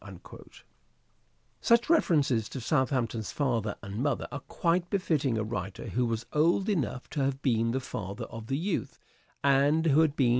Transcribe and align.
POETIC 0.03 0.15
SELF 1.61 1.87
REVELATION 1.87 2.23
439 2.23 2.45
Such 2.49 2.49
references 2.49 2.49
to 2.49 2.57
Southamption's 2.57 3.31
father 3.31 3.75
and 3.83 3.97
mother 4.01 4.25
The 4.31 4.37
are 4.37 4.39
quite 4.39 4.89
befitting 4.89 5.37
a 5.37 5.43
writer 5.43 5.89
who 5.91 6.07
was 6.07 6.25
old 6.33 6.69
enough 6.69 7.07
to 7.11 7.23
have 7.23 7.43
been 7.43 7.69
the 7.69 7.79
father 7.79 8.25
of 8.25 8.47
the 8.47 8.57
youth, 8.57 8.97
and 9.43 9.85
who 9.85 9.99
had 9.99 10.15
been 10.15 10.25
ampton. 10.25 10.29